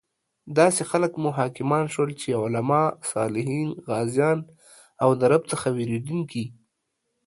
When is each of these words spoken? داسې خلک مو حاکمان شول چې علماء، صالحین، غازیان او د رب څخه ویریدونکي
داسې 0.57 0.81
خلک 0.91 1.11
مو 1.21 1.29
حاکمان 1.39 1.85
شول 1.93 2.09
چې 2.21 2.39
علماء، 2.43 2.87
صالحین، 3.11 3.69
غازیان 3.89 4.39
او 5.03 5.09
د 5.19 5.21
رب 5.31 5.43
څخه 5.51 5.67
ویریدونکي 5.77 6.43